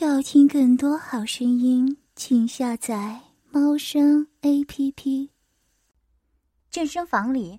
[0.00, 5.30] 要听更多好声音，请下载猫声 A P P。
[6.70, 7.58] 健身房里，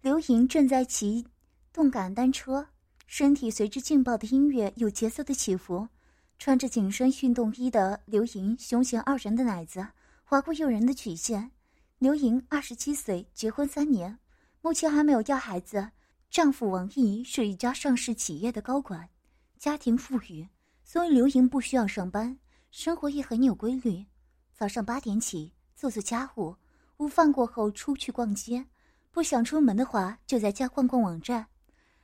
[0.00, 1.26] 刘莹正在骑
[1.72, 2.68] 动感单车，
[3.08, 5.88] 身体随着劲爆的音乐有节奏的起伏。
[6.38, 9.84] 穿着紧身运动衣的刘莹，胸前傲人的奶子
[10.22, 11.50] 划过诱人的曲线。
[11.98, 14.16] 刘莹二十七岁，结婚三年，
[14.60, 15.90] 目前还没有要孩子。
[16.30, 19.08] 丈夫王毅是一家上市企业的高管，
[19.58, 20.46] 家庭富裕。
[20.92, 22.36] 所以刘莹不需要上班，
[22.70, 24.04] 生活也很有规律。
[24.52, 26.54] 早上八点起做做家务，
[26.98, 28.66] 午饭过后出去逛街。
[29.10, 31.46] 不想出门的话，就在家逛逛网站。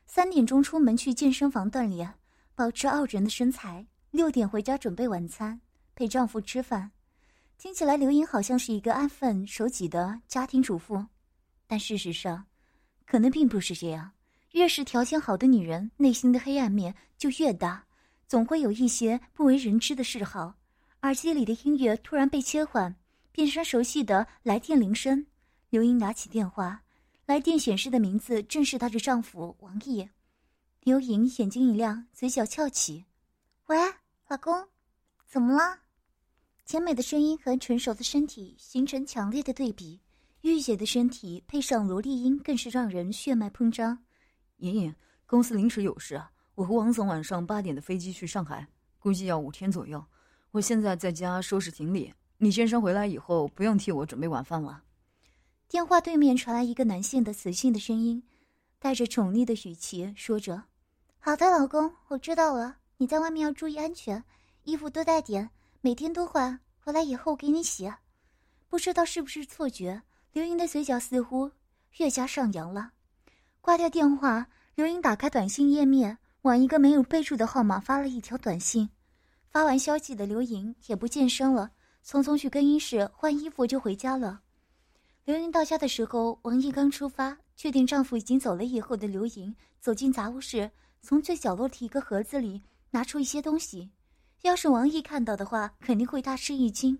[0.06, 2.14] 三点钟出门去健身房锻炼，
[2.54, 3.86] 保持傲人的身材。
[4.10, 5.60] 六点回家准备晚餐，
[5.94, 6.90] 陪丈夫吃饭。
[7.58, 11.04] 听起来刘莹好像是一个安分守己的家庭主妇，
[11.66, 12.46] 但事实上，
[13.04, 14.12] 可能并不是这样。
[14.52, 17.84] 越是条件好的女人，内心的黑暗面就越大。
[18.28, 20.54] 总会有一些不为人知的嗜好。
[21.02, 22.94] 耳机里的音乐突然被切换，
[23.32, 25.26] 变成熟悉的来电铃声。
[25.70, 26.82] 刘英拿起电话，
[27.24, 30.06] 来电显示的名字正是她的丈夫王毅。
[30.82, 33.04] 刘莹眼睛一亮，嘴角翘起
[33.68, 33.76] ：“喂，
[34.28, 34.68] 老公，
[35.26, 35.80] 怎么了？”
[36.66, 40.00] 甜美的声音和成熟的身体形成强烈的对比，
[40.42, 43.98] 御姐的身体配上萝莉音，更是让人血脉喷张。
[44.56, 44.94] 莹莹，
[45.26, 46.30] 公司临时有事啊。
[46.58, 48.66] 我和王总晚上八点的飞机去上海，
[48.98, 50.04] 估计要五天左右。
[50.50, 54.82] 我现在在家收拾行李，你先生回来以后不用替我准备晚饭了。
[55.68, 58.20] 电话对面传来一个男性的磁性的声音，
[58.80, 60.64] 带着宠溺的语气说着
[61.20, 62.78] ：“好的，老公，我知道了。
[62.96, 64.24] 你在外面要注意安全，
[64.64, 65.48] 衣服多带点，
[65.80, 66.58] 每天都换。
[66.80, 67.88] 回来以后给你洗。”
[68.68, 70.02] 不知道是不是错觉，
[70.32, 71.52] 刘英的嘴角似乎
[71.98, 72.90] 越加上扬了。
[73.60, 76.18] 挂掉电话，刘英打开短信页面。
[76.42, 78.88] 往一个没有备注的号码发了一条短信，
[79.50, 81.70] 发完消息的刘莹也不健身了，
[82.06, 84.40] 匆匆去更衣室换衣服就回家了。
[85.24, 90.70] 刘莹到家的时候，王毅刚出发，确定丈夫已经走了以后的刘莹走进杂物室，
[91.02, 93.90] 从最角落的一个盒子里拿出一些东西。
[94.42, 96.96] 要是王毅看到的话，肯定会大吃一惊，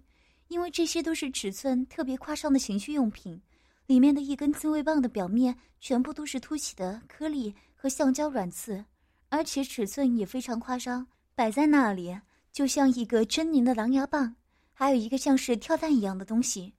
[0.49, 3.41] 因为这些都是尺寸特别夸张的情趣用品，
[3.87, 8.85] 里面的一根自慰棒的表面全部都是凸起的颗粒和橡胶软刺。
[9.29, 12.19] 而且尺寸也非常夸张，摆在那里
[12.53, 14.35] 就像一个狰狞的狼牙棒，
[14.73, 16.75] 还有一个像是跳蛋一样的东西。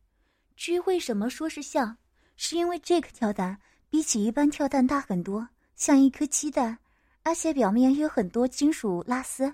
[0.56, 1.96] 至于为什么说是像，
[2.36, 6.78] 是因为这个跳蛋比起一般跳蛋大很多，像一颗鸡蛋，
[7.24, 9.54] 而且表面有很多金属拉丝。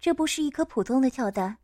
[0.00, 1.56] 这不是一颗普通的跳蛋，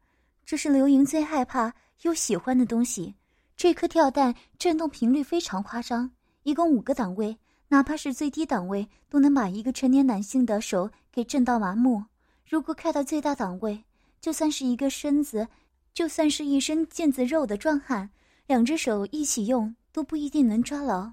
[0.46, 3.14] 这是刘莹最害怕又喜欢的东西。
[3.54, 6.10] 这颗跳蛋震动频率非常夸张，
[6.44, 7.38] 一共五个档位。
[7.72, 12.04] 哪怕是最低档位，都能把一个成年男性的手给震到麻木。
[12.44, 13.84] 如果开到最大档位，
[14.20, 15.46] 就算是一个身子，
[15.94, 18.10] 就算是一身腱子肉的壮汉，
[18.48, 21.12] 两只手一起用都不一定能抓牢。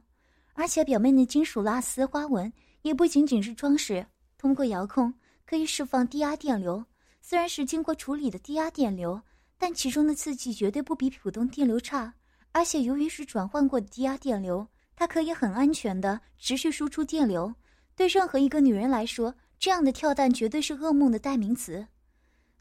[0.53, 2.51] 而且表面的金属拉丝花纹
[2.81, 4.03] 也不仅仅是装饰，
[4.35, 5.13] 通过遥控
[5.45, 6.83] 可以释放低压电流。
[7.21, 9.21] 虽然是经过处理的低压电流，
[9.59, 12.11] 但其中的刺激绝对不比普通电流差。
[12.51, 14.67] 而且由于是转换过的低压电流。
[14.97, 17.53] 它可以很安全的持续输出电流，
[17.95, 21.87] 对任何一个女人来说，这样的跳蛋绝对是噩梦的代名词。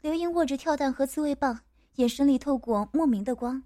[0.01, 1.61] 刘英握着跳蛋和自慰棒，
[1.95, 3.63] 眼神里透过莫名的光。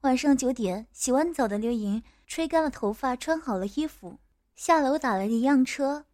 [0.00, 4.18] 晚上九点，洗完澡的刘莹吹干了头发，穿好了衣服，
[4.56, 6.06] 下楼打了一辆车。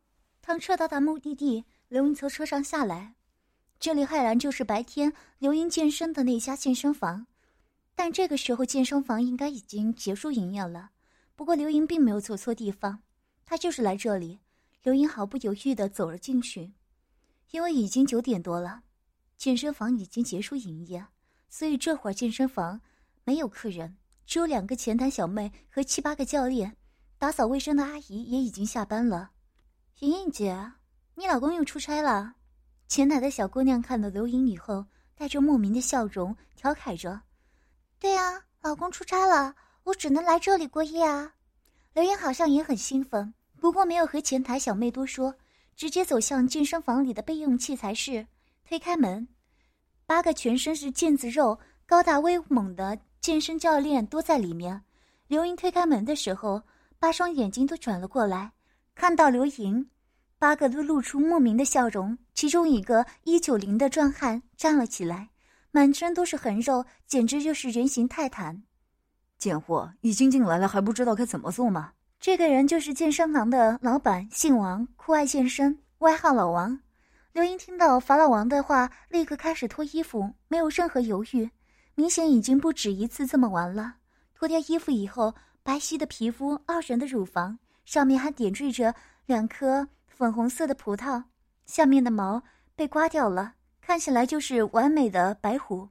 [0.43, 3.15] 当车到达目的地，刘英从车上下来，
[3.81, 7.27] 这里赫然就是白天刘英健身的那家健身房，
[7.95, 10.91] 但这个时候健身房应该已经结束营业了。
[11.37, 13.03] 不过刘莹并没有走错地方，
[13.45, 14.41] 她就是来这里。
[14.83, 16.73] 刘莹毫不犹豫地走了进去，
[17.51, 18.83] 因为已经九点多了，
[19.37, 21.07] 健身房已经结束营业，
[21.49, 22.81] 所以这会儿健身房
[23.25, 26.77] 没有客人，只有两个前台小妹和七八个教练，
[27.19, 29.33] 打扫卫生的阿姨也已经下班了。
[29.99, 30.73] 莹莹姐，
[31.17, 32.37] 你老公又出差了？
[32.89, 37.21] 前台的小姑娘看到刘莹以后，带着莫名的笑容调侃着
[37.99, 39.55] ：“对啊，老公出差了。”
[39.87, 41.33] 我只能来这里过夜啊！
[41.95, 45.33] 刘英好像也很兴奋，不过没有和前台小妹多说，
[45.77, 48.27] 直接走向健身房里的备用器材室。
[48.65, 49.29] 推开门，
[50.05, 51.57] 八个全身是腱子肉、
[51.87, 54.83] 高大威猛的健身教练都在里面。
[55.29, 56.61] 刘英推开门的时候，
[56.99, 58.51] 八双眼睛都转了过来，
[58.97, 59.89] 看到刘莹，
[60.37, 62.19] 八个都露出莫名的笑容。
[62.35, 65.29] 其中一个一九零的壮汉站了起来，
[65.71, 68.65] 满身都是横肉，简直就是人形泰坦。
[69.39, 71.93] 贱货已经进来了，还不知道该怎么做吗？
[72.19, 76.81] 这个人就是健身房的老板，姓王，酷爱健身，外号老王。
[77.33, 81.51] 刘英听到法老王的话，立刻开始脱衣服，没有任何犹豫，
[81.95, 83.97] 明显已经不止一次这么玩了。
[84.35, 88.95] 脱掉衣服以后，白皙的皮肤，傲人的乳房，上面还点缀着
[89.27, 91.23] 两颗粉红色的葡萄，
[91.67, 92.43] 下面的毛
[92.75, 93.53] 被刮掉了，
[93.83, 95.89] 看起来就是完美的白虎。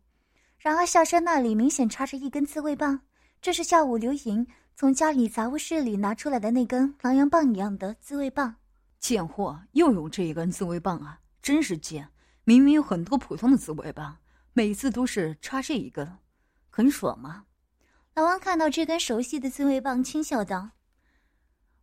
[0.57, 3.01] 然而下身那里明显插着一根自慰棒，
[3.45, 8.55] 这是下午刘莹从家里杂物室里拿出来的那根狼牙棒一样的自慰棒。
[8.99, 11.19] 贱货，又有这一根自慰棒啊！
[11.43, 12.09] 真是贱！
[12.43, 14.17] 明明有很多普通的自慰棒，
[14.53, 16.11] 每次都是插这一根，
[16.71, 17.45] 很爽吗？
[18.15, 20.71] 老王看到这根熟悉的自慰棒，轻笑道：“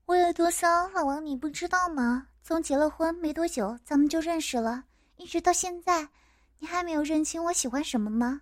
[0.06, 2.26] 我有多骚，老王你不知道吗？
[2.43, 4.87] 从结了婚没多久，咱们就认识了，
[5.17, 6.09] 一直到现在，
[6.59, 8.41] 你还没有认清我喜欢什么吗？”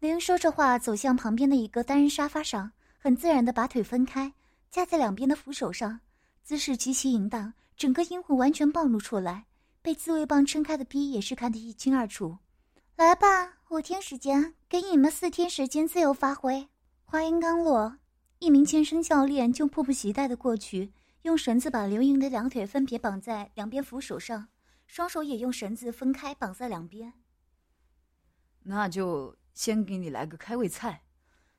[0.00, 4.32] 林说着话，走向旁边的一个单人沙发上，很自然的把腿分开，
[4.70, 6.00] 架在两边的扶手上，
[6.42, 9.44] 姿势极其淫荡，整个阴魂完全暴露出来。
[9.82, 12.38] 被自慰棒撑开的逼也是看得一清二楚。
[12.96, 16.66] 来吧，五天时间，给你们四天时间自由发挥。
[17.04, 17.98] 话音刚落，
[18.38, 24.48] 一名健身教练就迫不及待的过去，用绳子把刘莹的两腿分别绑在两边扶手上，
[24.86, 27.12] 双手也用绳子分开绑在两边。
[28.62, 31.02] 那就先给你来个开胃菜。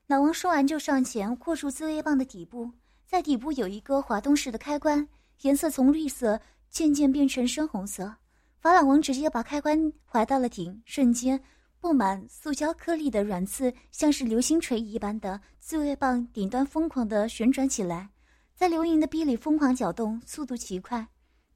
[0.06, 2.70] 老王说完就上前握住自慰棒的底部，
[3.06, 5.08] 在底部有一个滑动式的开关，
[5.42, 6.40] 颜色从绿色。
[6.72, 8.14] 渐渐变成深红色，
[8.58, 11.38] 法老王直接把开关滑到了顶，瞬间
[11.78, 18.08] 布满塑胶颗粒的软刺，像是流星锤一般的自慰棒顶端疯狂的旋转起来，
[18.54, 21.06] 在刘莹的臂里疯狂搅动，速度极快，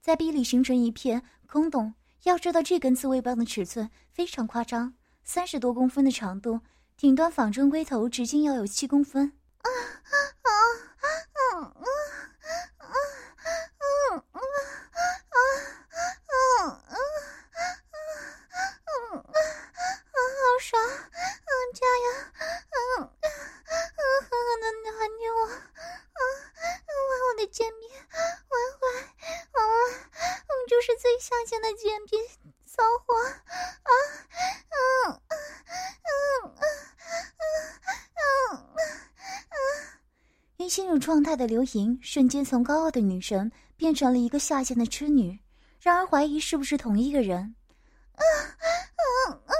[0.02, 1.94] 在逼里形成一片空洞。
[2.24, 4.92] 要知道这根自慰棒的尺寸非常夸张，
[5.28, 6.60] 三十多公分的长度，
[6.96, 9.32] 顶端仿真龟头直径要有七公分。
[9.58, 10.50] 啊啊啊
[11.32, 11.74] 啊啊
[12.78, 12.96] 啊啊！
[32.76, 33.14] 骚货！
[33.16, 33.90] 啊
[34.68, 34.76] 啊
[35.06, 35.32] 啊啊
[36.02, 36.12] 啊
[36.46, 36.60] 啊
[37.38, 37.44] 啊
[38.12, 38.60] 啊啊
[39.48, 40.68] 啊！
[40.68, 45.38] 陷入状态的刘莹，瞬间从高傲的女神变成了一个下贱的痴女。
[45.80, 47.54] 然而，怀疑是不是同一个人？
[48.14, 48.66] 啊啊
[49.30, 49.54] 啊啊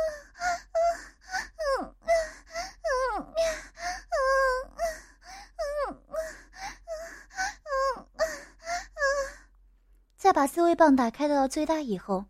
[3.08, 3.24] 啊！
[10.18, 12.26] 在把自慰棒打开到最大以后。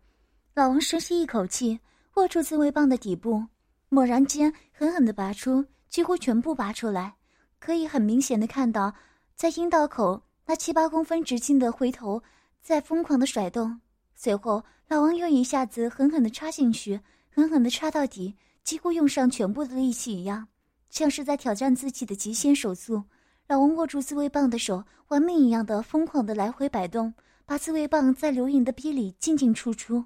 [0.57, 1.79] 老王深吸一口气，
[2.15, 3.45] 握住自慰棒的底部，
[3.89, 7.13] 猛然间狠狠的拔出，几乎全部拔出来。
[7.59, 8.91] 可以很明显的看到，
[9.35, 12.19] 在阴道口那七八公分直径的回头
[12.59, 13.79] 在疯狂的甩动。
[14.15, 16.99] 随后，老王又一下子狠狠的插进去，
[17.29, 20.47] 狠狠的插到底，几乎用上全部的力气一样，
[20.89, 23.03] 像是在挑战自己的极限手速。
[23.45, 27.13] 老王握住自慰棒的手，玩命一样的疯狂的来回摆动，
[27.45, 30.03] 把自慰棒在刘颖的逼里进进出出。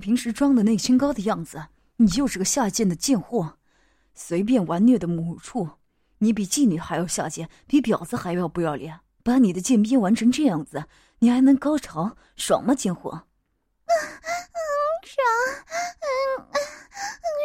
[0.00, 1.66] 平时装的那清高的样子，
[1.98, 3.58] 你就是个下贱的贱货，
[4.14, 5.68] 随便玩虐的母畜。
[6.18, 9.00] 你比妓女还要下贱，比婊子还要不要脸。
[9.22, 10.86] 把你的贱逼玩成这样子，
[11.18, 13.26] 你还能高潮爽吗，贱货？
[13.86, 13.92] 嗯
[15.04, 15.20] 爽，
[16.00, 16.08] 嗯
[16.40, 16.56] 嗯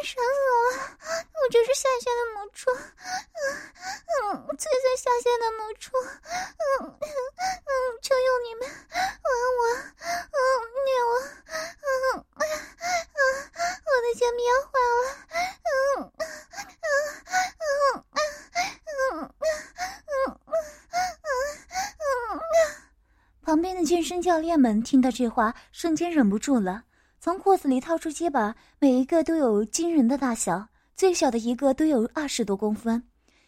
[0.04, 0.96] 爽死我了！
[1.34, 3.38] 我就是下贱的母畜，嗯
[4.38, 7.72] 嗯，最最下贱的母畜，嗯嗯嗯，
[8.02, 9.60] 就用你们玩我，
[10.00, 10.40] 嗯
[10.86, 11.12] 虐我。
[23.86, 26.84] 健身教练们听到这话，瞬间忍不住了，
[27.20, 33.02] 从裤子里掏出鸡巴，每一个都有惊人的大小，最小的一个都有二十多公分。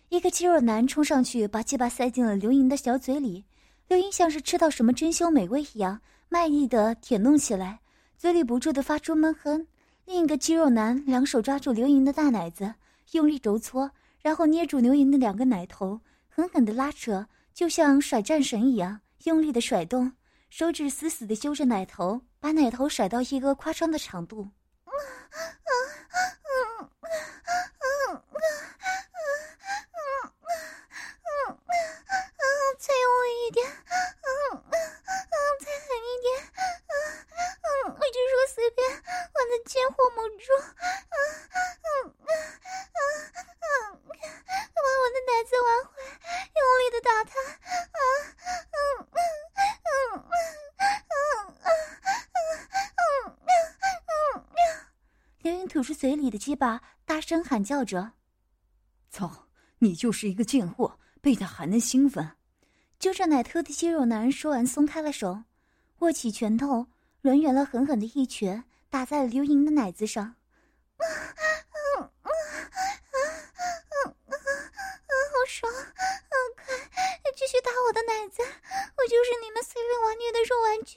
[0.10, 3.44] 一个肌肉男冲上去，把鸡巴塞进了刘莹的小嘴里。
[3.88, 7.80] 刘莹像是吃到什么珍馐美味一样，卖力的舔弄起来，
[8.16, 9.66] 嘴里不住的发出闷哼。
[10.08, 12.76] 另一个肌肉男两手抓住刘莹的大奶子，
[13.12, 16.00] 用力揉搓，然后捏住刘莹的两个奶头，
[16.30, 17.28] 狠狠地拉扯。
[17.54, 20.14] 就像甩战神一样用力的甩动，
[20.50, 24.52] 手指死死地揪着奶头，把奶头甩到一个夸张的长度。
[32.88, 36.28] 再用力一点，嗯嗯嗯，再狠一点，
[36.88, 36.94] 嗯
[37.36, 41.20] 嗯，我就说随便，完了贱货猛猪，嗯
[41.84, 42.32] 嗯嗯
[43.36, 45.92] 嗯，把我的奶子挽回，
[46.56, 47.32] 用力的打他，
[47.92, 48.00] 嗯
[48.72, 48.80] 嗯
[49.84, 50.32] 嗯嗯
[51.12, 51.52] 嗯
[53.04, 54.56] 嗯嗯嗯，
[55.40, 58.14] 凌云吐出嘴里的鸡巴，大声喊叫着
[59.12, 62.32] ：“操，你就是一个贱货，被他还能兴奋？”
[63.00, 65.44] 揪着奶特的肌肉男说完，松开了手，
[66.00, 66.88] 握起拳头，
[67.22, 70.36] 抡圆了，狠狠的一拳打在了刘莹的奶子上。
[75.30, 76.66] 好爽，快
[77.36, 80.96] 继续打我的奶子，我就是你们随便玩虐的肉玩具。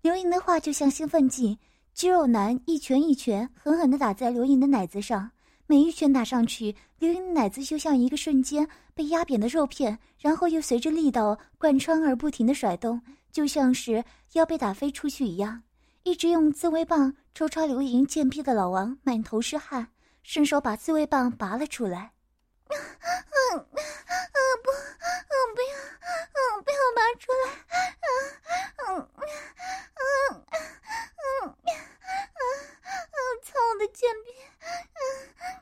[0.00, 1.58] 刘莹的话就像兴奋剂，
[1.92, 5.28] 肌肉男一拳一拳狠狠地打在刘莹的奶子上，
[5.66, 13.00] 每一拳打上去，刘莹的奶子就像一个瞬间被压扁的肉片，然后又随着力道贯穿而不停地甩动，
[13.32, 15.60] 就像是要被打飞出去一样。
[16.04, 19.88] 一直用自慰棒抽插刘莹贱逼的老王满头是汗，
[20.22, 22.12] 伸手把自慰棒拔了出来。
[22.70, 22.76] 嗯
[23.54, 23.80] 嗯
[24.62, 25.72] 不，嗯不要，
[26.34, 27.42] 嗯不要拔出来，
[27.98, 29.10] 嗯嗯
[29.94, 30.46] 嗯
[31.16, 31.56] 嗯嗯
[32.34, 32.40] 嗯，
[33.42, 34.28] 操我的贱逼，
[34.60, 35.02] 嗯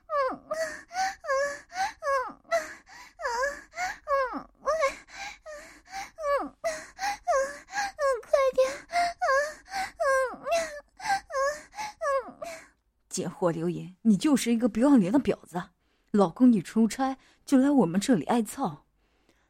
[0.07, 1.39] 嗯嗯
[2.03, 2.11] 嗯
[3.19, 3.29] 嗯嗯
[4.07, 4.69] 嗯喂，
[5.47, 5.49] 嗯
[6.43, 6.59] 嗯
[7.97, 9.29] 嗯快点，嗯
[10.03, 10.45] 嗯
[10.99, 12.39] 嗯嗯，
[13.09, 15.63] 贱货刘莹，你就是一个不要脸的婊子。
[16.17, 18.85] 老公，一出差就来我们这里挨操。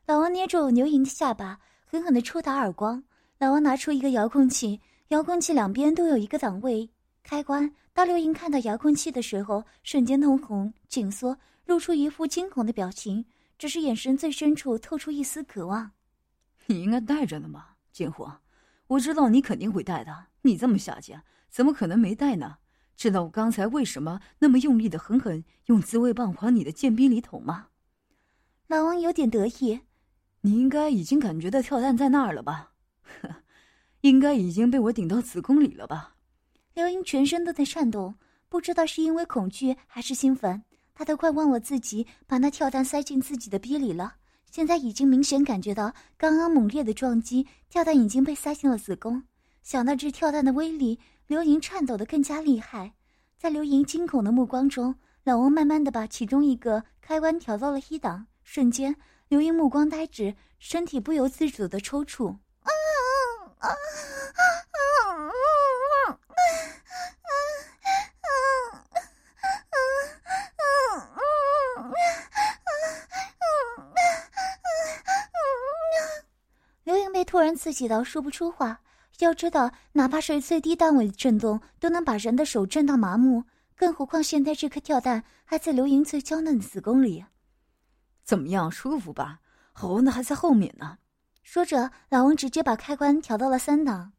[0.07, 3.03] 老王捏住刘莹的下巴，狠狠的抽打耳光。
[3.39, 6.91] 老王拿出一个遥控器，遥控器两边都有一个档位
[7.23, 7.73] 开关。
[7.93, 13.25] 当刘莹看到遥控器的时候，瞬间通红、紧缩，露出一副惊恐的表情，
[13.59, 15.93] 只是眼神最深处透出一丝渴望。
[16.67, 18.41] 你应该带着呢嘛，贱货！
[18.89, 20.27] 我知道你肯定会带的。
[20.43, 22.59] 你这么下贱，怎么可能没带呢？
[22.97, 27.69] 知道我刚才为什么那么用力的狠狠用自慰棒往你的剑逼里捅吗？
[28.69, 29.81] 老王有点得意，
[30.41, 32.73] 你应该已经感觉到跳蛋在那儿了吧？
[33.03, 33.43] 呵，
[34.01, 36.17] 应该已经被我顶到子宫里了吧？
[36.73, 38.15] 刘英全身都在颤抖，
[38.49, 40.63] 不知道是因为恐惧还是兴奋，
[40.95, 44.15] 她都快忘了自己把那跳蛋塞进自己的逼里了。
[44.51, 49.23] 现在已经明显感觉到刚刚猛烈的撞击，跳蛋已经被塞进了子宫。
[49.63, 50.99] 想到这跳蛋的威力。
[51.27, 52.93] 刘莹颤抖得更加厉害，
[53.37, 58.95] 在刘莹惊恐的目光中，老王慢慢的把其中一个开关调到了一档，瞬间，
[59.27, 62.39] 刘莹目光呆滞，身体不由自主的抽搐。
[76.85, 78.81] 刘莹被突然刺激到说不出话。
[79.25, 83.45] 要知道，哪怕是最低单位的震动，都能把人的手震到麻木，
[83.75, 87.25] 更何况现在这颗跳蛋还在刘莹最娇嫩的子宫里。
[88.25, 89.41] 怎么样，舒服吧？
[89.73, 90.99] 好玩的还在后面呢。
[91.43, 94.13] 说着，老王直接把开关调到了三档。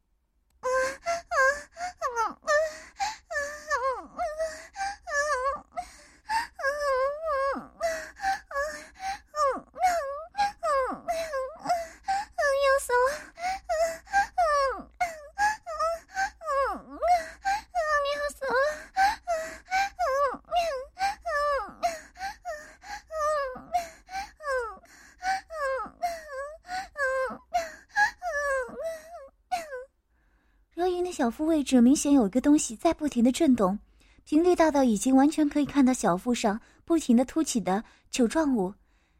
[31.18, 33.76] 小腹位置明显有一个东西在不停的震动，
[34.24, 37.82] 频率大到已经完全可以看到小腹上不停的凸起的
[38.12, 38.72] 球状物。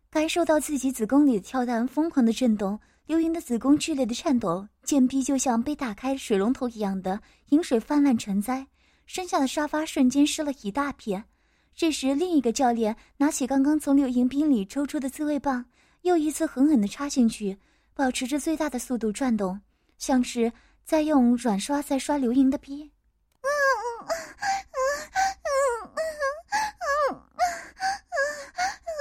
[0.09, 8.65] 感受到自己子宫里的跳蛋疯狂的震动，刘莹的子宫剧烈的颤抖，贱逼就像被打开水龙头一样的饮水泛滥成灾，
[9.05, 11.25] 身下的沙发瞬间湿了一大片。
[11.75, 15.65] 这时，另一个教练拿起刚刚从刘莹冰里抽出的自慰棒，
[16.03, 17.59] 又一次狠狠的插进去，
[17.93, 19.61] 保持着最大的速度转动，
[19.99, 20.53] 像是。
[20.89, 22.91] 再用软刷再刷刘莹的逼，
[23.43, 23.51] 嗯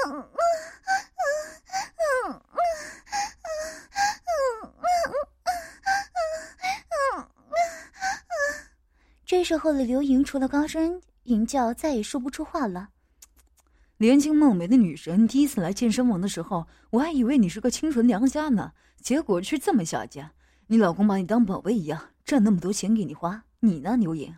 [0.05, 0.29] 嗯
[9.25, 12.89] 这时候的刘莹除了高声吟叫，再也说不出话了。
[13.95, 20.29] 年轻貌美的女神，第一次来健身房的时候，我还以为你是个清纯良家呢，结果却这么下贱。
[20.69, 24.35] 你老公把你当宝贝一样，赚那么多钱给你花，你呢，刘颖？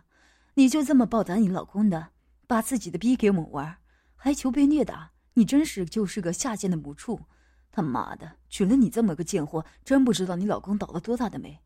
[0.54, 2.10] 你就这么报答你老公的，
[2.46, 3.78] 把自己的逼给我们玩，
[4.14, 5.10] 还求被虐打？
[5.34, 7.22] 你真是就是个下贱的母畜！
[7.72, 11.58] 他妈的，娶了你这么个贱货，真不知道你老公倒了多大的霉。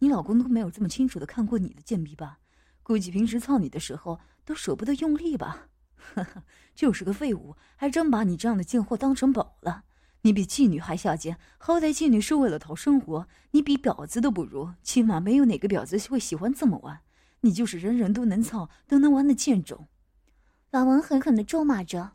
[0.00, 2.40] 你老公都没有这么清楚的看过你的贱逼吧？
[2.82, 5.68] 估计平时操你的时候都舍不得用力吧？
[5.96, 6.42] 呵呵，
[6.74, 9.84] 就是个废物，还真把你这样的贱货当成宝了。
[10.22, 17.00] 你比妓女还下贱，好歹妓女是为了讨生活，你比婊子都不如，起码没有哪个婊子会喜欢这么玩。
[17.40, 19.88] 你就是人人都能操都能玩的贱种。
[20.70, 22.12] 老王狠狠的咒骂着。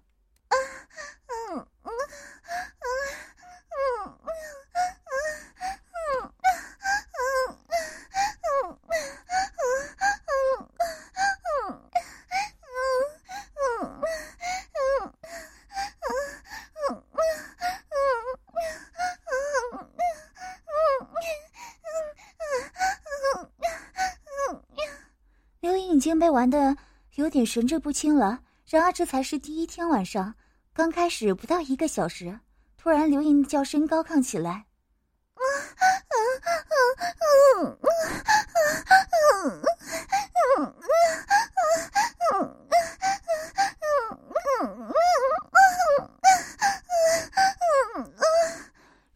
[26.08, 26.74] 经被玩的
[27.16, 28.40] 有点神志不清了。
[28.66, 30.34] 然而这才是第一天晚上，
[30.74, 32.40] 刚开始不到一个小时，
[32.78, 34.66] 突然刘莹的叫声高亢起来。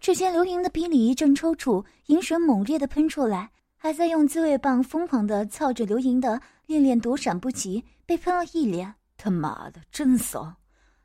[0.02, 3.50] 只见刘莹的鼻里一阵抽搐，银水猛烈的喷出来，
[3.84, 6.40] 还在用自慰棒疯狂的操着刘莹的。
[6.68, 8.94] 恋恋躲闪不及，被喷了一脸。
[9.18, 10.54] 他妈的，真骚！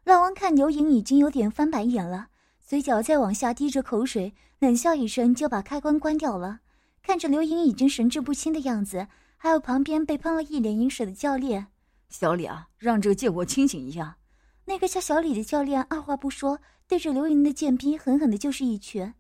[0.05, 2.29] 老王看刘莹已经有点翻白眼了，
[2.61, 6.61] 嘴角再往下滴着口水，冷笑一声就把开关关掉了。
[7.03, 11.69] 看着刘莹已经神志不清的样子，还有旁边被喷了一脸饮水的教练，
[12.11, 14.19] 小李啊，让这个贱货清醒一下。
[14.67, 19.15] 那个叫小李的教练二话不说，对着刘莹的贱逼狠狠的就是一拳。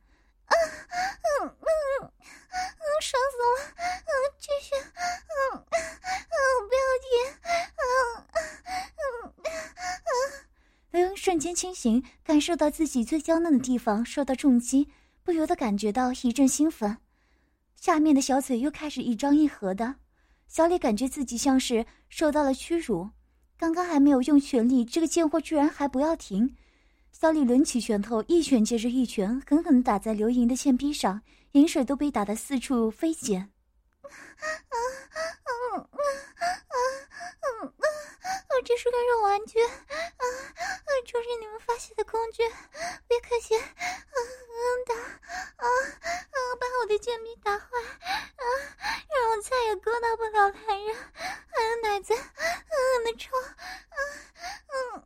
[0.44, 0.52] 啊，
[1.42, 1.57] 嗯
[2.02, 2.11] 嗯
[2.57, 3.47] 嗯，爽死了！
[3.77, 7.09] 嗯，继续，嗯嗯，不要停，
[7.77, 7.85] 嗯
[8.97, 9.05] 嗯
[9.37, 9.47] 嗯。
[10.92, 14.88] 刘英瞬间清醒，感受到自己最娇嫩的地方受到重击，
[15.23, 16.99] 不由得感觉到一阵兴奋，
[17.75, 19.97] 下面的小嘴又开始一张一合的。
[20.49, 23.11] 小李感觉自己像是受到了屈辱，
[23.59, 26.57] 刚刚还没有用全力，这个贱货居然还不要停。
[27.12, 31.21] 小李抡起拳头，一拳接着一拳，狠狠打在刘莹的铅逼上，
[31.57, 33.51] 银水都被打得四处飞溅。
[38.51, 40.25] 我这是个肉玩具，啊啊！
[41.07, 42.42] 就是你们发泄的工具，
[43.09, 45.01] 别客气，打啊
[45.57, 45.66] 啊！
[46.61, 48.45] 把我的剑逼打坏，啊，
[49.09, 53.97] 让我再也勾搭不了男人，还有奶子，狠狠的抽，啊
[54.69, 55.03] 嗯。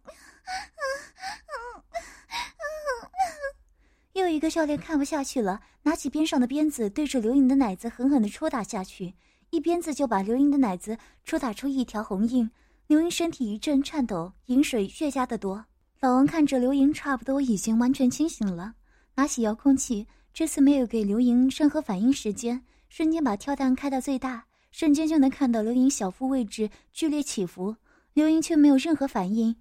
[4.14, 9.14] 又一个教练看不下去了，拿起边上的鞭子，对着刘莹的奶子狠狠的抽打下去，
[9.48, 12.50] 一鞭子就把刘莹的奶子抽打出一条红印。
[12.86, 15.64] 刘莹身体一阵颤抖，饮水越加的多。
[16.00, 18.74] 老王看着刘莹差不多已经完全清醒了，
[19.14, 27.76] 拿起遥控器，这次没有给刘莹任何反应时间，瞬间把跳弹开到最大，瞬间就能看到刘莹小腹位置剧烈起伏，
[28.12, 29.56] 刘莹却没有任何反应。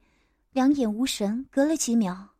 [0.51, 2.31] 两眼无神，隔了几秒，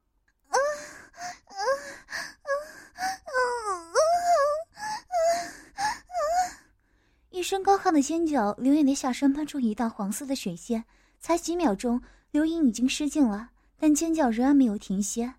[7.40, 10.84] 一声高亢的尖叫，刘颖的下身喷出一道黄色的水线。
[11.22, 15.36] 才几秒钟，刘颖已经失禁了，但尖叫仍然没有停歇。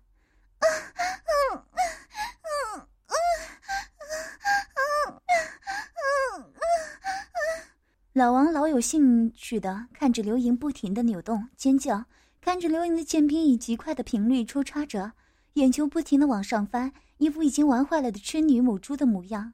[8.13, 12.05] 老王老有兴趣的看着刘莹不停的扭动尖叫。
[12.41, 15.11] 看着刘莹的剑兵以极快的频率抽插着，
[15.53, 19.53] 眼球不停的往上翻，一副已经玩坏了的痴女母猪的模样。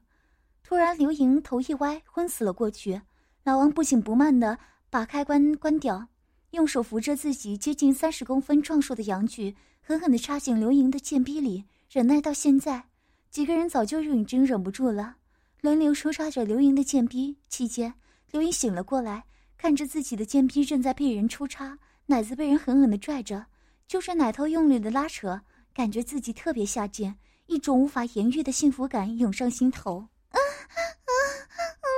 [0.68, 3.00] 突然，刘莹头一歪，昏死了过去。
[3.42, 4.58] 老王不紧不慢的
[4.90, 6.08] 把开关关掉，
[6.50, 11.64] 用手扶着自己接近三十公分壮硕的阳具，狠狠的插进刘莹的贱逼里。
[11.90, 12.84] 忍耐到现在，
[13.30, 15.16] 几个人早就已经忍不住了，
[15.62, 17.38] 轮流抽插着刘莹的贱逼。
[17.48, 17.94] 期间，
[18.30, 19.24] 刘莹醒了过来，
[19.56, 21.78] 看着自己的贱逼正在被人抽插。
[22.04, 23.46] 奶子被人狠狠的拽着，
[23.86, 25.40] 就是奶头用力的拉扯，
[25.72, 30.08] 感觉自己特别下贱，一种无法言喻的幸福感涌上心头。
[30.30, 31.12] 啊啊啊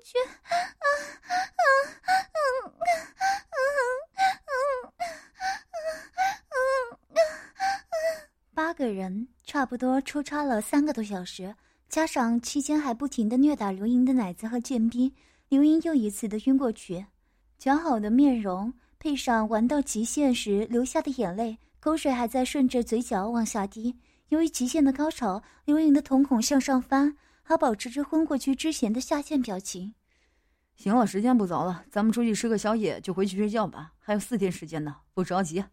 [0.00, 0.18] 去！
[0.18, 1.68] 啊啊啊啊啊
[8.54, 11.52] 八个人差不多出差了三个多小时，
[11.88, 15.12] 加上期间还不停的虐打刘莹的奶子和贱逼，
[15.48, 17.04] 刘莹又一次的晕过去。
[17.58, 23.96] 姣好的面容，配上玩到极限时流下的眼泪，口水还在顺着嘴角往下滴。
[24.28, 29.92] 由于极限的高潮，刘莹的瞳孔向上翻，还保持着昏过去之前的下线表情。
[30.76, 33.94] 行了，时间不早了，咱们出去吃个宵夜就回去睡觉吧。
[33.98, 35.64] 还有四天时间呢，不着急。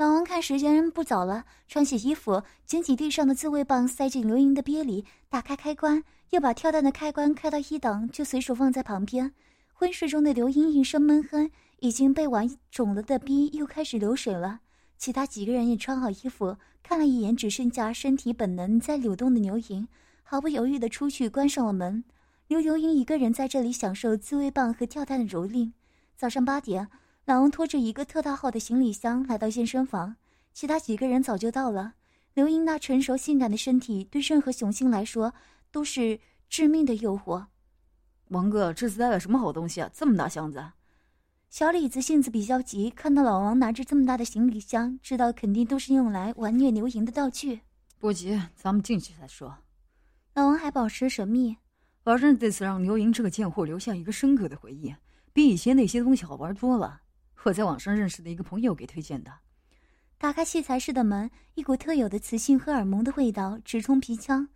[0.00, 9.34] 老王看时间不早了，穿起衣服，捡起地上的自慰棒塞进刘莹的逼里，打开开关，又把跳蛋的开关开到一档，就随手放在旁边。
[9.74, 14.60] 昏睡中的刘莹一声闷哼，已经被玩肿了的逼又开始流水了。
[14.96, 19.86] 其他几个人也穿好衣服，看了一眼只剩下身体本能在扭动的刘莹，
[20.22, 22.02] 毫不犹豫地出去关上了门，
[22.48, 25.72] 留刘莹一个人在这里享受自慰棒和跳蛋的蹂躏。
[26.16, 26.88] 早上八点，
[27.30, 30.16] 老王拖着一个特大号的行李箱来到健身房，
[30.52, 31.94] 其他几个人早就到了。
[32.34, 35.32] 刘莹那成熟性感的身体对任何雄性来说
[35.70, 37.46] 都是致命的诱惑。
[38.30, 39.88] 王哥，这次带了什么好东西啊？
[39.94, 40.72] 这么大箱子！
[41.50, 47.60] 小李子性子比较急，看到老王拿着这么大的行李箱，知道肯定都是用来玩虐刘莹的道具。
[48.00, 49.56] 不急，咱们进去再说。
[50.34, 51.56] 老王还保持神秘，
[52.02, 54.92] 保证这次让刘莹这个贱货留下一个深刻的回忆，
[55.32, 56.99] 比以前那些东西好玩多了。
[57.44, 59.32] 我在网上认识的一个朋友给推荐的。
[60.18, 64.48] 打开器材室的门，一股特有的雌性荷尔蒙的味道直冲鼻腔。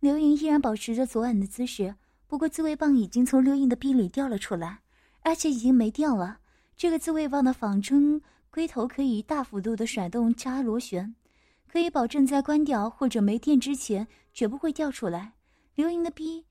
[0.00, 1.96] 刘莹依然保持着昨晚的姿势，
[2.26, 4.80] 不过自慰棒已经从刘莹的逼里掉了出来。
[5.22, 6.38] 而且已经没掉了。
[6.76, 11.14] 这个自慰棒的仿真龟头可以大幅度的甩动加螺旋，
[11.66, 15.32] 可以保证在关掉或者没电之前绝不会掉出来。
[15.74, 16.46] 刘莹的逼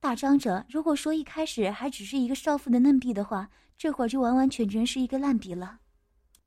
[0.00, 5.80] 大张着，如果说一开始还只是一个少妇的嫩逼的话，这会儿就完完全全是一个烂笔了。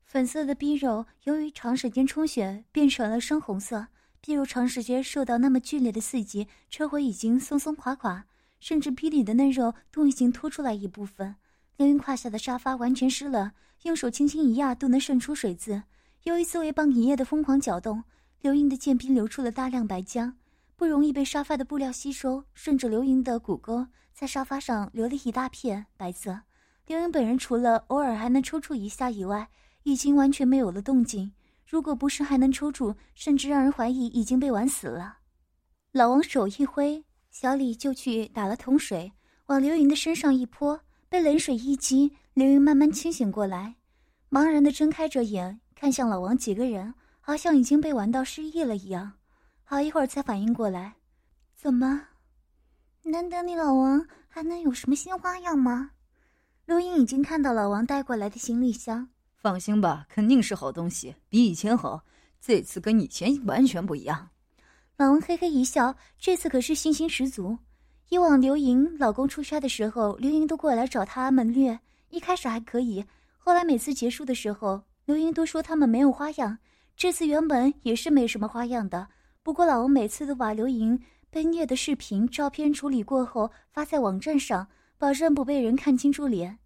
[0.04, 3.86] 粉色的逼肉由于长时间充血变成了深红色，
[4.20, 8.26] 逼肉长时间受到那么剧烈的刺激，车回已经松松垮垮，
[8.58, 11.36] 甚至逼里的嫩肉都已经凸出来一部分。
[11.76, 13.52] 刘云胯下的沙发完全湿了，
[13.84, 15.84] 用手轻轻一压都能渗出水渍。
[16.24, 18.02] 由于自慰棒一夜的疯狂搅动，
[18.40, 20.34] 刘英的剑逼流出了大量白浆，
[20.76, 26.40] 不容易被沙发的布料吸收，顺着刘英的骨沟在沙发上留了一大片白色。
[26.90, 29.48] 刘英本人除了偶尔还能抽搐一下以外，
[29.84, 31.30] 已经完全没有了动静。
[31.64, 35.18] 如果不是还能抽搐，甚至让人怀疑已经被玩死了。
[35.92, 39.12] 老王手一挥，小李就去打了桶水，
[39.46, 40.80] 往刘莹的身上一泼。
[41.08, 43.76] 被冷水一击，刘云慢慢清醒过来，
[44.28, 49.12] 茫然的睁开着眼，看向老王几个人，好像已经被玩到失忆了一样。
[49.62, 50.94] 好一会儿才反应过来，
[51.54, 52.08] 怎么？
[53.04, 55.92] 难得你老王还能有什么新花样吗？
[56.70, 62.02] 刘英已经看到老王带过来的行李箱，放心吧，肯定是好东西，比以前好。
[62.40, 64.28] 这次跟以前完全不一样。
[64.96, 67.58] 老王嘿嘿一笑，这次可是信心十足。
[68.10, 71.80] 以往刘莹老公出差的时候，刘莹都过来找他们虐。
[72.10, 73.04] 一开始还可以，
[73.36, 76.58] 后来每次结束的时候，刘莹都说他们没有花样。
[76.96, 79.08] 这次原本也是没什么花样的，
[79.42, 84.68] 不过老王每次都把刘莹被虐的视频、照片处理过后发在网站上，
[85.00, 86.58] 保证不被人看清楚脸。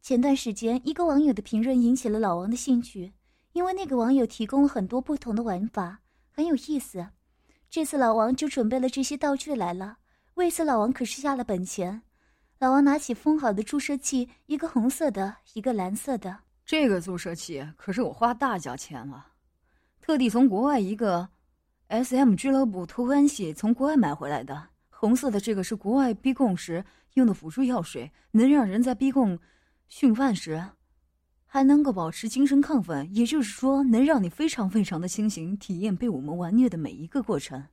[0.00, 3.12] 前段时间，一个网友的评论引起了老王的兴趣，
[3.52, 6.00] 因为那个网友提供了很多不同的玩法，
[6.30, 7.06] 很有意思。
[7.68, 9.98] 这次老王就准备了这些道具来了。
[10.36, 12.00] 为此，老王可是下了本钱。
[12.60, 16.38] 老王拿起封好的注射器，一个红色的，一个蓝色的。
[16.64, 19.26] 这个注射器可是我花大价钱了，
[20.00, 21.28] 特地从国外一个
[21.88, 24.70] S.M 俱乐部托关系从国外买回来的。
[24.88, 26.82] 红色的这个是国外逼供时
[27.14, 29.38] 用的辅助药水，能让人在逼供、
[29.88, 30.64] 训犯时
[31.46, 37.66] 还能够保持精神亢奋，也就是说，能让你非常非常的清醒，体验被我们玩虐的每一个过程。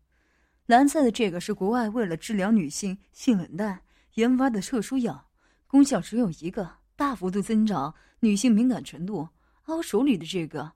[0.65, 3.81] 蓝色的这个是国外为了治疗女性性冷淡
[4.15, 5.29] 研发的特殊药，
[5.65, 9.29] 功效只有一个，大幅度增长女性敏感程度。
[9.63, 10.73] 而我手里的这个，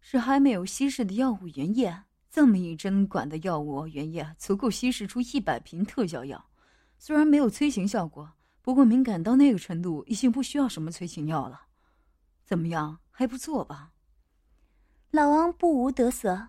[0.00, 6.44] 是还没有稀释的药物原液，这么一针管的药物原液足够稀释出一百瓶特效药。
[6.98, 11.62] 虽然没有催情效果，不过敏感到那个程度，已经不需要什么催情药了。
[12.44, 13.92] 怎么样，还不错吧？
[15.10, 16.48] 老王不无得色。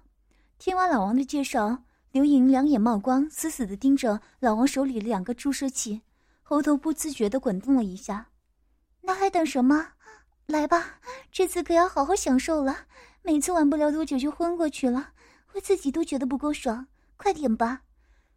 [0.57, 1.83] 听完老王的介绍。
[2.11, 6.01] 刘莹两眼冒光，死死的盯着老王手里的两个注射器，
[6.41, 8.29] 喉头不自觉的滚动了一下。
[9.01, 9.89] 那还等什么？
[10.47, 10.99] 来吧，
[11.31, 12.87] 这次可要好好享受了。
[13.21, 15.11] 每次玩不了多久就昏过去了，
[15.53, 16.87] 我自己都觉得不够爽。
[17.15, 17.83] 快点吧！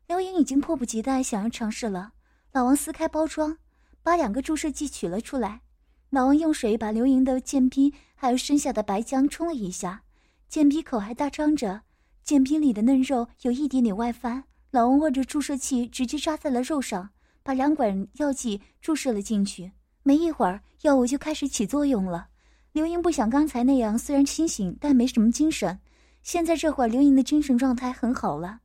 [0.07, 2.13] 刘莹已经迫不及待想要尝试了。
[2.53, 3.57] 老王撕开包装，
[4.03, 5.63] 把两个注射器取了出来。
[6.11, 10.03] 老王用水把刘莹的剑逼还有身下的白浆冲了一下，
[10.49, 11.83] 剑逼口还大张着，
[12.23, 14.45] 剑逼里的嫩肉有一点点外翻。
[14.71, 17.11] 老王握着注射器直接扎在了肉上，
[17.43, 19.73] 把两管药剂注射了进去。
[20.03, 22.29] 没一会儿，药物就开始起作用了。
[22.73, 25.79] 刘莹不像刚才那样，虽然清醒，但没什么精神。
[26.23, 28.62] 现在这会儿，刘莹的精神状态很好了。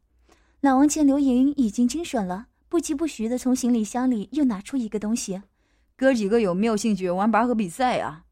[0.68, 5.42] 老王见刘莹已经精神了，不疾不徐地从行李箱里又拿出一个东西。
[5.96, 8.26] 哥几个有没有兴趣玩拔河比赛呀？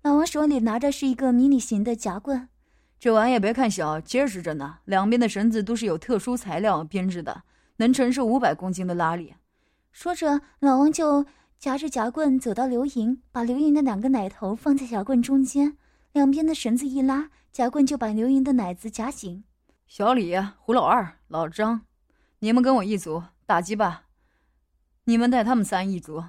[0.00, 2.48] 老王手里拿着是一个迷你型的夹棍，
[2.98, 4.78] 这玩意别看小，结实着呢。
[4.86, 7.42] 两边的绳子都是有特殊材料编制的，
[7.76, 9.34] 能承受五百公斤的拉力。
[9.92, 11.26] 说着，老王就。
[11.58, 15.76] 夹着夹棍走到刘莹，把刘莹的两个奶头放在夹棍中间，
[16.12, 19.44] 两边的绳子一拉，夹棍就把刘莹的奶子夹紧。
[19.86, 21.82] 小李、胡老二、老张，
[22.40, 24.02] 你们跟我一组打击吧，
[25.04, 26.24] 你们带他们三一组。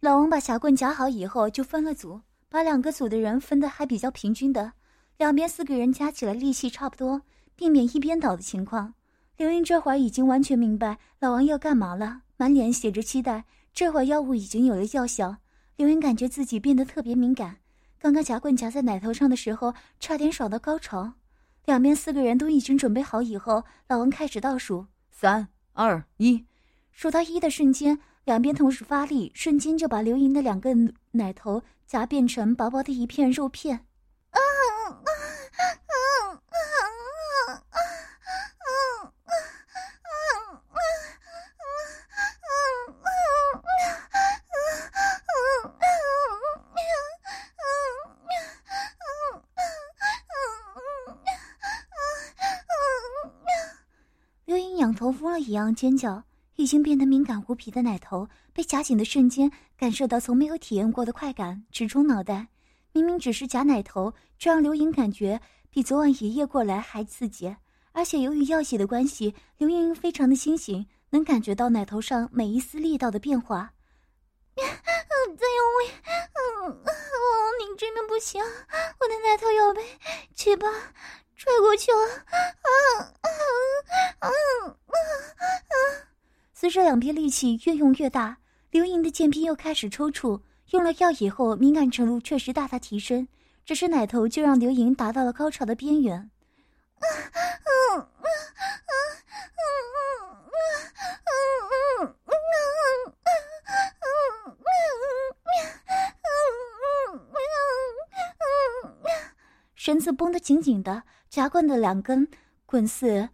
[0.00, 4.74] 老王把夹棍夹好以后，就分了组，把两个组的人分的还比较平均的，
[5.16, 7.22] 两边四个人加起来力气差不多，
[7.56, 8.92] 避免一边倒的情况。
[9.38, 13.46] 刘英这会儿已经完全明白老王要干嘛了，满脸写着期待。
[13.72, 15.36] 这会儿药物已经有了药效，
[15.76, 17.56] 刘云感觉自己变得特别敏感。
[17.98, 21.14] 刚刚夹棍夹在奶头上的时候，差点爽到高潮。
[21.70, 26.44] 两边四个人都已经准备好以后，老王开始倒数：三、二、一。
[26.90, 30.74] 数到一的瞬间，两边同时发力，瞬间就把刘莹的两个
[31.12, 33.86] 奶头夹变成薄薄的一片肉片。
[55.40, 56.22] 一样尖叫，
[56.56, 62.46] 已经变得敏感无比的奶头被夹紧的瞬间，感受到从没有体验过的快感直冲脑袋。
[62.92, 67.56] 明明只是夹奶头，却让刘莹感觉比昨晚爷爷过来还刺激。
[67.92, 73.72] 而且由于药剂的关系，刘莹非常的清醒，能感觉到奶头上每一丝力道的变化。
[75.30, 75.92] 再用力，
[76.34, 76.82] 嗯，
[77.60, 79.80] 你真的不行，我的奶头要被
[80.34, 80.68] 嘴巴
[81.36, 81.98] 拽过去了，
[82.34, 82.68] 啊
[83.20, 83.26] 啊
[84.18, 84.28] 啊啊！
[86.52, 88.38] 随着两边力气越用越大，
[88.70, 90.40] 刘莹的剑皮又开始抽搐。
[90.70, 93.26] 用了药以后，敏感程度确实大大提升，
[93.64, 96.30] 只是奶头就让刘莹达到了高潮的边缘。
[109.74, 112.28] 绳子绷得紧紧的，夹棍的两根
[112.66, 113.28] 滚刺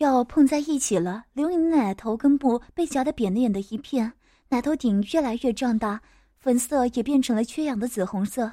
[0.00, 1.24] 要碰在一起了。
[1.34, 4.14] 刘莹的奶头根部被夹得扁扁的一片，
[4.48, 6.00] 奶头顶越来越胀大，
[6.38, 8.52] 粉色也变成了缺氧的紫红色。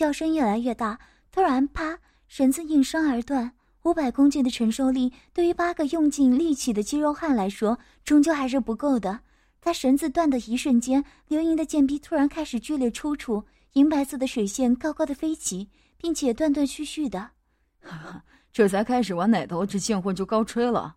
[0.00, 0.98] 叫声越来越大，
[1.30, 1.98] 突然，啪！
[2.26, 3.52] 绳子应声而断。
[3.82, 9.20] 五百公斤的承受力，对于八个用尽力气的肌肉汉来说，终究还是不够的。
[9.60, 17.18] 在绳子断的一瞬间，刘莹的剑臂突然开始剧烈抽搐，银白色的水线高高的飞起，并且断断续续的。
[17.82, 20.96] 哈哈，这才开始玩奶头，这贱货就高吹了，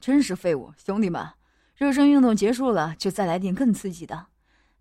[0.00, 0.72] 真是废物！
[0.82, 1.22] 兄弟们，
[1.76, 4.28] 热身运动结束了，就再来点更刺激的。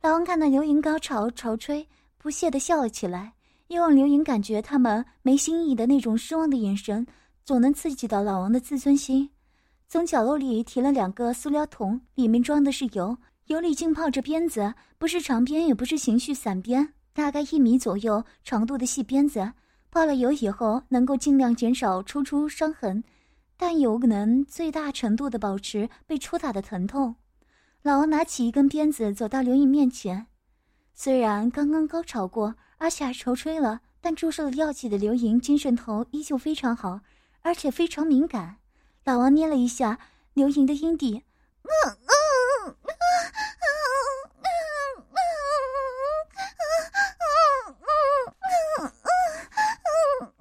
[0.02, 1.86] 老王看到刘莹高潮潮吹，
[2.18, 3.34] 不屑地笑了起来。
[3.68, 7.06] 又让刘莹感觉他们没心意的那种失望的眼神，
[7.44, 9.30] 总能刺激到老王的自尊心。
[9.90, 19.52] 从角落里提了两个塑料桶，里面装的是油，油里浸泡着鞭子，不是长鞭，也不是情绪散鞭，大概一米左右长度的细鞭子。
[19.92, 23.04] 泡了油以后，能够尽量减少抽出伤痕，
[23.58, 27.16] 但有能最大程度的保持被抽打的疼痛。
[27.82, 30.28] 老王拿起一根鞭子，走到刘莹面前。
[30.94, 32.56] 虽然刚刚高潮过。
[32.78, 37.02] 而且还愁吹了，但注射了药剂的刘莹精神头依旧非常好，
[37.42, 38.58] 而且非常敏感。
[39.04, 39.98] 老王捏了一下
[40.34, 41.24] 刘莹的阴蒂，
[41.64, 41.98] 嗯嗯
[42.68, 42.94] 嗯嗯
[45.10, 45.26] 嗯
[47.80, 47.92] 嗯
[48.80, 48.92] 嗯
[50.10, 50.34] 嗯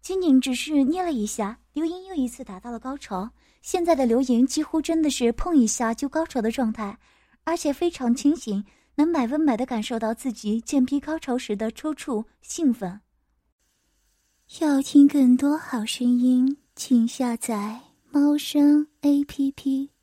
[0.00, 3.30] 仅仅只是捏了一下，刘莹又一次达到了高潮。
[3.60, 6.98] 现在的刘莹几乎真的是碰一下就高潮的状态，
[7.44, 8.64] 而且非常清醒。
[8.96, 13.00] 能百分百的感受到自己贱逼高潮时的抽搐兴奋。
[14.60, 17.80] 要听更多好声音，请下载
[18.10, 19.93] 猫声 A P P。